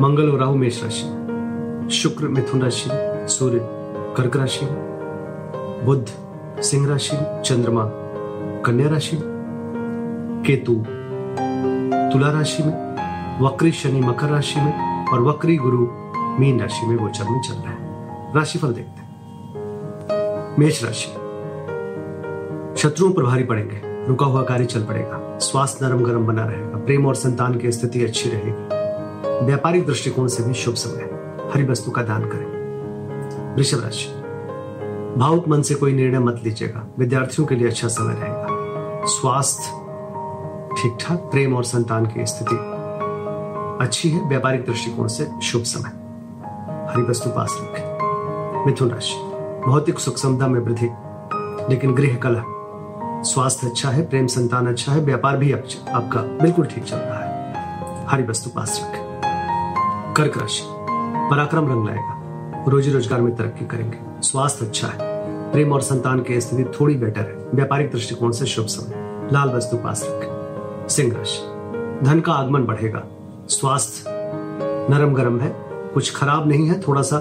[0.00, 2.90] मंगल और राहु मेष राशि, शुक्र मिथुन राशि,
[3.32, 3.60] सूर्य
[4.16, 4.66] कर्क राशि,
[5.86, 6.06] बुध
[6.62, 7.84] सिंह राशि, चंद्रमा
[8.60, 9.18] कन्या राशि,
[10.46, 10.74] केतु
[12.12, 12.74] तुला राशि में,
[13.42, 15.86] वक्री शनि मकर राशि में और वक्री गुरु
[16.40, 21.10] मीन राशि में गोचर में चल रहा है। राशिफल देखते हैं। मेष राशि,
[22.82, 27.06] शत्रुओं पर भारी पड़ेंगे, रुका हुआ कार्य चल पड़ेगा, स्वास्थ्य नरम गरम बना रहेगा, प्रेम
[27.06, 28.63] और संतान की स्थिति अच्छी रहेगी।
[29.44, 31.02] व्यापारिक दृष्टिकोण से भी शुभ समय
[31.54, 32.54] हरी वस्तु का दान करें।
[33.56, 34.08] वृषभ राशि
[35.20, 38.46] भावुक मन से कोई निर्णय मत लीजिएगा। विद्यार्थियों के लिए अच्छा समय रहेगा।
[39.06, 39.64] स्वास्थ्य
[40.82, 42.56] ठीक ठाक प्रेम और संतान की स्थिति
[43.84, 45.90] अच्छी है। व्यापारिक दृष्टिकोण से शुभ समय।
[46.92, 47.94] हरी वस्तु पास रखें।
[48.66, 49.14] मिथुन राशि
[49.66, 50.90] भौतिक सुख समता में वृद्धि,
[51.70, 52.42] लेकिन गृह कला
[53.22, 57.18] स्वास्थ्य अच्छा है, प्रेम संतान अच्छा है, व्यापार भी अच्छा- आपका बिल्कुल ठीक चल रहा
[57.18, 57.34] है।
[58.06, 59.03] हरी वस्तु पास रखें।
[60.16, 60.62] कर्क राशि
[61.30, 64.98] पराक्रम रंग लाएगा। रोजी रोज़गार में तरक्की करेंगे। स्वास्थ्य अच्छा है।
[65.52, 69.76] प्रेम और संतान की स्थिति थोड़ी बेटर है। व्यापारिक दृष्टिकोण से शुभ समय। लाल वस्तु
[69.76, 73.04] पास रखें। सिंह राशि। धन का आगमन बढ़ेगा।
[73.48, 74.04] स्वास्थ्य
[74.90, 75.52] नरम गरम है।
[75.94, 77.18] कुछ खराब नहीं है। थोड़ा सा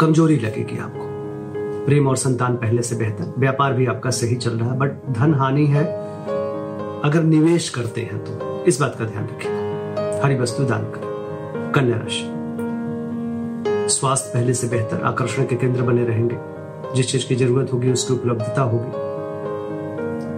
[0.00, 1.06] कमज़ोरी लगेगी आपको।
[1.86, 5.34] प्रेम और संतान पहले से बेहतर। व्यापार भी आपका सही चल रहा है। बट धन
[5.34, 5.84] हानि है।
[7.04, 11.15] अगर निवेश करते हैं तो। इस बात का ध्यान रखिएगा हरी वस्तु दान करें।
[11.76, 12.32] कन्या राशि।
[13.94, 16.36] स्वास्थ्य पहले से बेहतर, आकर्षण के केंद्र बने रहेंगे।
[16.94, 18.92] जिस चीज़ की ज़रूरत होगी, उसकी उपलब्धता होगी।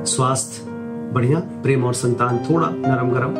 [0.07, 0.71] स्वास्थ्य,
[1.13, 3.31] बढ़िया, प्रेम और संतान, थोड़ा नरम गरम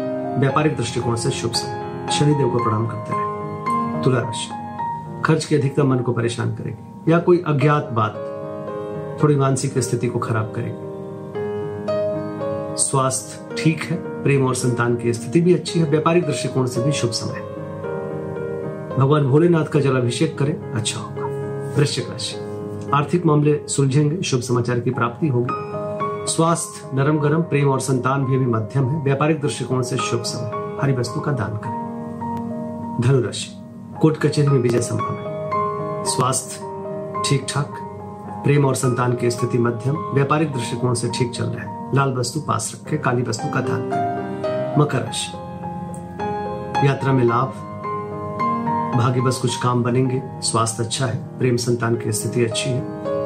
[0.41, 4.49] व्यापारिक दृष्टिकोण से शुभ समय। शनिदेव को प्रणाम करते रहे। तुला राशि।
[5.25, 8.15] खर्च की अधिकता मन को परेशान करेगी, या कोई अज्ञात बात
[9.23, 10.89] थोड़ी मानसिक स्थिति को खराब करेगी।
[12.77, 16.93] स्वास्थ्य ठीक है, प्रेम और संतान की स्थिति भी अच्छी है, व्यापारिक दृष्टिकोण से भी
[16.93, 17.58] शुभ समय है।
[18.99, 21.27] भगवान भोलेनाथ का जलाभिषेक करें अच्छा होगा।
[21.79, 22.37] वृश्चिक राशि।
[22.95, 25.55] आर्थिक मामले सुलझेंगे, शुभ समाचार की प्राप्ति होगी।
[26.33, 30.79] स्वास्थ्य नरम गरम प्रेम और संतान भी अभी मध्यम है। व्यापारिक दृष्टिकोण से शुभ समय।
[30.83, 31.79] हरी वस्तु का दान करें।
[33.01, 33.53] धनुराशि।
[34.01, 35.51] कोर्ट कचहरी में विजय संभव है।
[36.05, 36.61] स्वास्थ्य
[37.27, 37.75] ठीक ठाक
[38.45, 42.41] प्रेम और संतान की स्थिति मध्यम, व्यापारिक दृष्टिकोण से ठीक चल रहा है। लाल वस्तु
[42.41, 45.33] पास रखे, काली वस्तु का दान करें। मकर राशि।
[46.87, 47.65] यात्रा में लाभ
[48.89, 52.81] भाग्य बस कुछ काम बनेंगे, स्वास्थ्य अच्छा है, प्रेम संतान की स्थिति अच्छी है,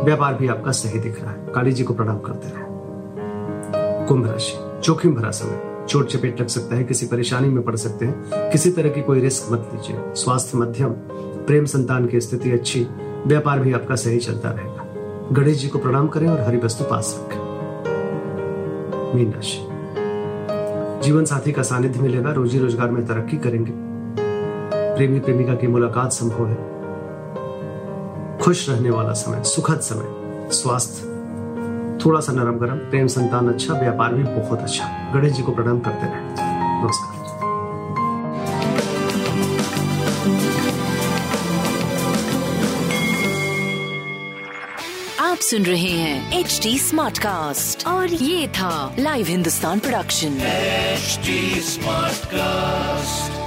[0.05, 4.55] व्यापार भी आपका सही दिख रहा है, काली जी को प्रणाम करते रहे। कुंभ राशि,
[4.85, 8.71] जोखिम भरा समय, चोट चपेट लग सकता है, किसी परेशानी में पड़ सकते हैं, किसी
[8.71, 10.91] तरह की कोई रिस्क मत लीजिए, स्वास्थ्य मध्यम,
[11.47, 12.87] प्रेम संतान की स्थिति अच्छी,
[13.27, 14.87] व्यापार भी आपका सही चलता रहेगा।
[15.33, 17.41] गणेश जी को प्रणाम करें और हरी वस्तु पास रखें।
[19.15, 19.59] मीन राशि,
[21.05, 23.92] जीवन साथी का सानिध्य मिलेगा, रोजी रोज़गार में तरक्की करेंगे।
[24.97, 26.57] प्रेमी प्रेमिका की मुलाकात संभव है।
[28.39, 31.11] खुश रहने वाला समय सुखद समय स्वास्थ्य
[32.05, 35.81] थोड़ा सा नरम गरम प्रेम संतान अच्छा व्यापार भी बहुत अच्छा। गणेश जी को प्रणाम
[35.81, 36.21] करते रहे।
[36.83, 37.21] नमस्कार।
[45.21, 50.39] आप सुन रहे हैं एच डी स्मार्ट कास्ट और ये था live Hindustan production
[50.97, 51.39] HD
[51.71, 53.42] Smartcast.